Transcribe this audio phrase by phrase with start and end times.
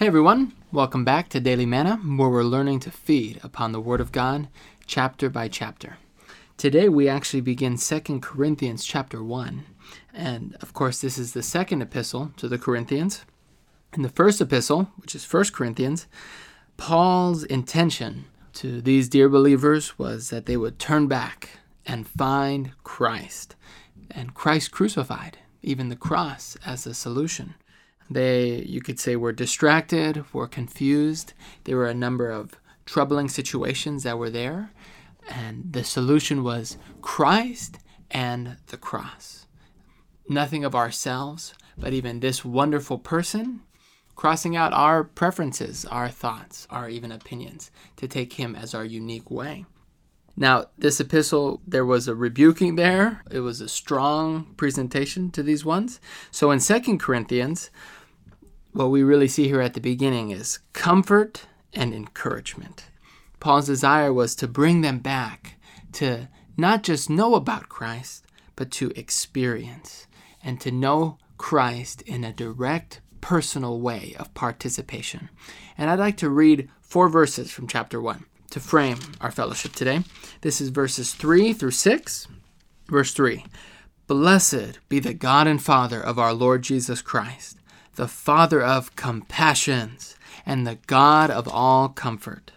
[0.00, 4.00] Hey everyone, welcome back to Daily Manna, where we're learning to feed upon the Word
[4.00, 4.48] of God
[4.86, 5.98] chapter by chapter.
[6.56, 9.62] Today we actually begin 2 Corinthians chapter 1.
[10.14, 13.26] And of course, this is the second epistle to the Corinthians.
[13.92, 16.06] In the first epistle, which is 1 Corinthians,
[16.78, 18.24] Paul's intention
[18.54, 21.50] to these dear believers was that they would turn back
[21.84, 23.54] and find Christ
[24.10, 27.54] and Christ crucified, even the cross as a solution.
[28.10, 31.32] They, you could say, were distracted, were confused.
[31.64, 34.72] There were a number of troubling situations that were there.
[35.28, 37.78] And the solution was Christ
[38.10, 39.46] and the cross.
[40.28, 43.60] Nothing of ourselves, but even this wonderful person,
[44.16, 49.30] crossing out our preferences, our thoughts, our even opinions, to take him as our unique
[49.30, 49.64] way.
[50.36, 53.22] Now, this epistle, there was a rebuking there.
[53.30, 56.00] It was a strong presentation to these ones.
[56.30, 57.70] So in Second Corinthians,
[58.72, 62.86] what we really see here at the beginning is comfort and encouragement.
[63.40, 65.56] Paul's desire was to bring them back
[65.92, 70.06] to not just know about Christ, but to experience
[70.42, 75.30] and to know Christ in a direct, personal way of participation.
[75.78, 80.04] And I'd like to read four verses from chapter 1 to frame our fellowship today.
[80.42, 82.28] This is verses 3 through 6.
[82.88, 83.46] Verse 3
[84.06, 87.56] Blessed be the God and Father of our Lord Jesus Christ
[88.00, 92.50] the Father of compassions, and the God of all comfort,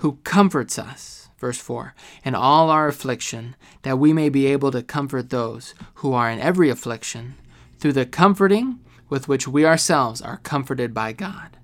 [0.00, 4.82] who comforts us, verse 4, in all our affliction, that we may be able to
[4.82, 7.36] comfort those who are in every affliction,
[7.78, 11.56] through the comforting with which we ourselves are comforted by God.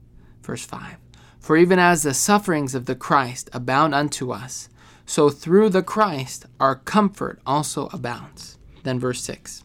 [0.45, 0.95] Verse 5
[1.41, 4.69] For even as the sufferings of the Christ abound unto us,
[5.05, 8.57] so through the Christ our comfort also abounds.
[8.85, 9.65] Then verse 6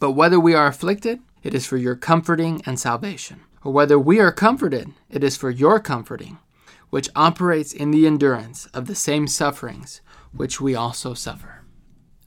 [0.00, 3.40] But whether we are afflicted, it is for your comforting and salvation.
[3.62, 6.38] Or whether we are comforted, it is for your comforting,
[6.90, 10.00] which operates in the endurance of the same sufferings
[10.32, 11.64] which we also suffer.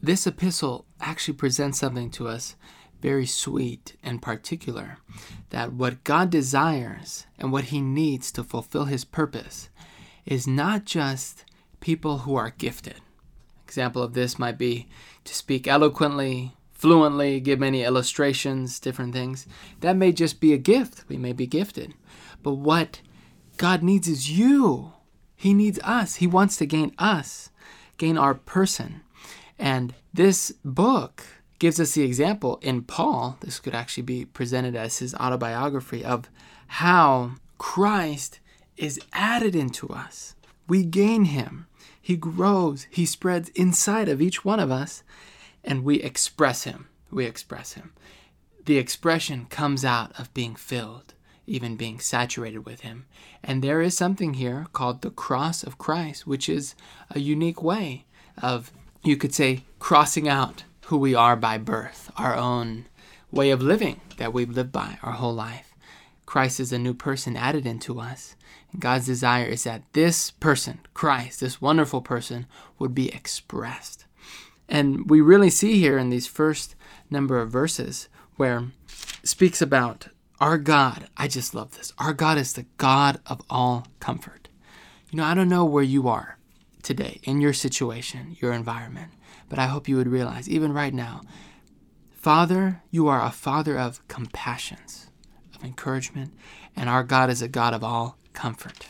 [0.02, 2.56] This epistle actually presents something to us
[3.02, 4.98] very sweet and particular
[5.50, 9.70] that what God desires and what He needs to fulfill His purpose
[10.26, 11.44] is not just
[11.80, 13.02] people who are gifted.
[13.66, 14.88] Example of this might be
[15.26, 19.48] to speak eloquently, fluently, give many illustrations, different things.
[19.80, 21.06] That may just be a gift.
[21.08, 21.94] We may be gifted.
[22.44, 23.00] But what
[23.56, 24.92] God needs is you.
[25.34, 26.16] He needs us.
[26.16, 27.52] He wants to gain us,
[27.98, 29.00] gain our person.
[29.58, 31.24] And this book
[31.58, 36.30] gives us the example in Paul, this could actually be presented as his autobiography of
[36.68, 38.42] how Christ
[38.76, 40.36] is added into us.
[40.68, 41.68] We gain him.
[42.02, 45.02] He grows, he spreads inside of each one of us,
[45.64, 46.88] and we express Him.
[47.12, 47.94] We express Him.
[48.66, 51.14] The expression comes out of being filled,
[51.46, 53.06] even being saturated with Him.
[53.44, 56.76] And there is something here called the cross of Christ, which is
[57.10, 58.06] a unique way
[58.42, 58.72] of,
[59.04, 62.86] you could say, crossing out who we are by birth, our own
[63.32, 65.74] way of living that we've lived by our whole life.
[66.26, 68.36] Christ is a new person added into us.
[68.80, 72.48] God's desire is that this person, Christ, this wonderful person,
[72.80, 74.06] would be expressed.
[74.70, 76.76] And we really see here in these first
[77.10, 78.08] number of verses
[78.38, 78.66] where
[79.24, 80.08] speaks about
[80.40, 81.08] our God.
[81.16, 81.94] I just love this.
[81.98, 84.50] Our God is the God of all comfort.
[85.10, 86.38] You know, I don't know where you are
[86.82, 89.12] today in your situation, your environment,
[89.48, 91.22] but I hope you would realize, even right now,
[92.12, 95.10] Father, you are a Father of compassions,
[95.56, 96.34] of encouragement,
[96.76, 98.88] and our God is a God of all comfort.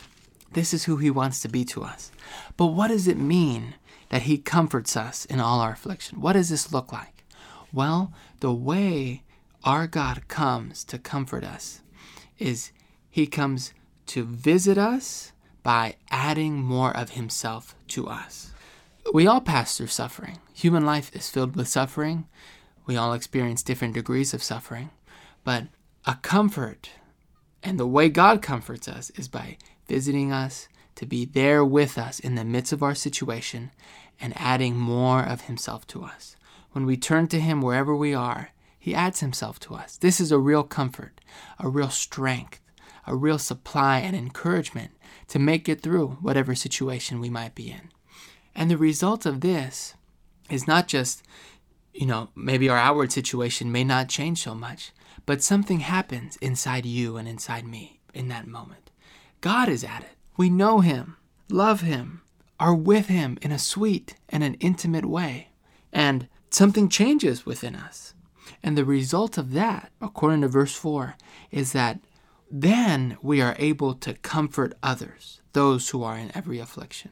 [0.54, 2.10] This is who He wants to be to us.
[2.56, 3.74] But what does it mean
[4.14, 6.20] that He comforts us in all our affliction.
[6.20, 7.24] What does this look like?
[7.72, 9.24] Well, the way
[9.64, 11.80] our God comes to comfort us
[12.38, 12.70] is
[13.10, 13.74] He comes
[14.06, 15.32] to visit us
[15.64, 18.52] by adding more of Himself to us.
[19.12, 20.38] We all pass through suffering.
[20.52, 22.28] Human life is filled with suffering.
[22.86, 24.90] We all experience different degrees of suffering.
[25.42, 25.64] But
[26.06, 26.90] a comfort
[27.64, 29.56] and the way God comforts us is by
[29.86, 33.72] visiting us, to be there with us in the midst of our situation
[34.20, 36.36] and adding more of Himself to us.
[36.72, 39.96] When we turn to Him wherever we are, He adds Himself to us.
[39.96, 41.20] This is a real comfort,
[41.58, 42.60] a real strength,
[43.06, 44.92] a real supply and encouragement
[45.28, 47.90] to make it through whatever situation we might be in.
[48.54, 49.94] And the result of this
[50.50, 51.22] is not just,
[51.92, 54.92] you know, maybe our outward situation may not change so much,
[55.26, 58.90] but something happens inside you and inside me in that moment.
[59.44, 60.16] God is at it.
[60.38, 61.18] We know Him,
[61.50, 62.22] love Him,
[62.58, 65.50] are with Him in a sweet and an intimate way.
[65.92, 68.14] And something changes within us.
[68.62, 71.16] And the result of that, according to verse 4,
[71.50, 72.00] is that
[72.50, 77.10] then we are able to comfort others, those who are in every affliction.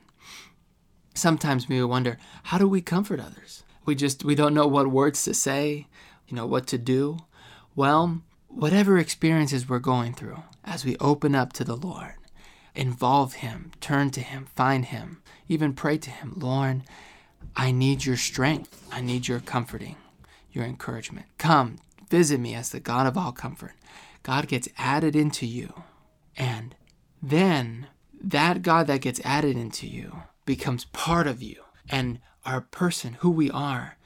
[1.12, 3.62] Sometimes we wonder, how do we comfort others?
[3.84, 5.86] We just we don't know what words to say,
[6.26, 7.18] you know, what to do.
[7.76, 12.14] Well, whatever experiences we're going through, as we open up to the Lord,
[12.74, 16.82] involve him, turn to him, find him, even pray to him, Lord,
[17.56, 18.86] I need your strength.
[18.90, 19.96] I need your comforting,
[20.52, 21.26] your encouragement.
[21.38, 21.76] Come,
[22.08, 23.72] visit me as the God of all comfort.
[24.22, 25.82] God gets added into you.
[26.36, 26.74] And
[27.22, 27.88] then
[28.22, 33.30] that God that gets added into you becomes part of you and our person, who
[33.30, 33.96] we are.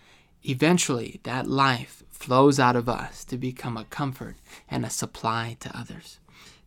[0.43, 4.37] Eventually, that life flows out of us to become a comfort
[4.69, 6.19] and a supply to others.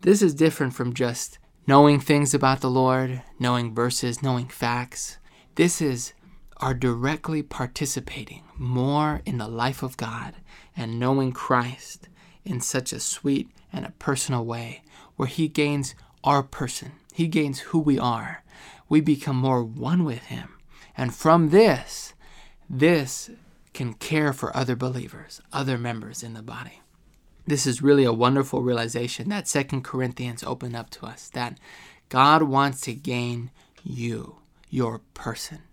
[0.01, 1.37] This is different from just
[1.69, 5.19] knowing things about the Lord, knowing verses, knowing facts.
[5.53, 6.13] This is
[6.57, 10.33] our directly participating more in the life of God
[10.75, 12.09] and knowing Christ
[12.43, 14.81] in such a sweet and a personal way
[15.15, 15.93] where He gains
[16.23, 18.43] our person, He gains who we are.
[18.89, 20.49] We become more one with Him.
[20.97, 22.15] And from this,
[22.67, 23.29] this
[23.73, 26.81] can care for other believers, other members in the body.
[27.49, 31.57] This is really a wonderful realization that Second Corinthians opened up to us that
[32.07, 33.49] God wants to gain
[33.83, 34.35] you,
[34.69, 35.63] your person.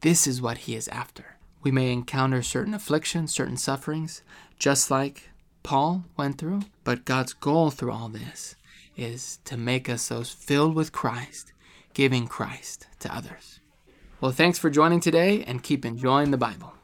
[0.00, 1.36] This is what He is after.
[1.62, 4.22] We may encounter certain afflictions, certain sufferings,
[4.58, 5.28] just like
[5.62, 8.56] Paul went through, but God's goal through all this
[8.96, 11.52] is to make us those filled with Christ,
[11.92, 13.60] giving Christ to others.
[14.22, 16.75] Well, thanks for joining today and keep enjoying the Bible.